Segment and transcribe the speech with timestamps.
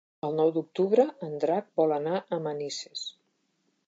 [0.27, 3.05] El nou d'octubre en Drac vol anar a Manises.